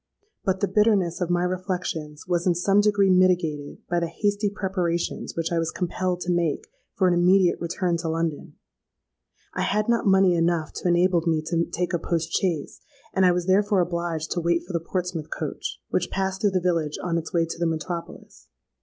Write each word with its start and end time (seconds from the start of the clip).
But 0.43 0.61
the 0.61 0.67
bitterness 0.67 1.21
of 1.21 1.29
my 1.29 1.43
reflections 1.43 2.27
was 2.27 2.47
in 2.47 2.55
some 2.55 2.81
degree 2.81 3.11
mitigated 3.11 3.87
by 3.87 3.99
the 3.99 4.07
hasty 4.07 4.49
preparations 4.49 5.35
which 5.35 5.51
I 5.51 5.59
was 5.59 5.69
compelled 5.69 6.21
to 6.21 6.31
make 6.31 6.65
for 6.95 7.07
an 7.07 7.13
immediate 7.13 7.61
return 7.61 7.97
to 7.97 8.09
London. 8.09 8.55
I 9.53 9.61
had 9.61 9.87
not 9.87 10.07
money 10.07 10.33
enough 10.33 10.73
to 10.77 10.87
enable 10.87 11.21
me 11.27 11.43
to 11.43 11.65
take 11.65 11.93
a 11.93 11.99
post 11.99 12.31
chaise; 12.31 12.81
and 13.13 13.27
I 13.27 13.31
was 13.31 13.45
therefore 13.45 13.81
obliged 13.81 14.31
to 14.31 14.41
wait 14.41 14.63
for 14.65 14.73
the 14.73 14.79
Portsmouth 14.79 15.29
coach, 15.29 15.79
which 15.91 16.09
passed 16.09 16.41
through 16.41 16.49
the 16.49 16.59
village 16.61 16.97
on 17.03 17.19
its 17.19 17.31
way 17.31 17.45
to 17.45 17.59
the 17.59 17.67
metropolis. 17.67 18.47